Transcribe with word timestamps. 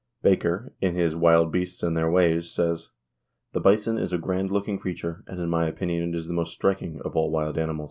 Baker, 0.23 0.73
in 0.81 0.95
his 0.95 1.15
"Wild 1.15 1.51
Beasts 1.51 1.83
and 1.83 1.95
Their 1.95 2.09
Ways," 2.09 2.49
says: 2.49 2.89
"The 3.53 3.59
bison 3.59 3.99
is 3.99 4.11
a 4.11 4.17
grand 4.17 4.49
looking 4.49 4.79
creature, 4.79 5.23
and 5.27 5.39
in 5.39 5.47
my 5.47 5.67
opinion 5.67 6.15
it 6.15 6.15
is 6.17 6.25
the 6.25 6.33
most 6.33 6.55
striking 6.55 6.99
of 7.05 7.15
all 7.15 7.29
wild 7.29 7.55
animals." 7.59 7.79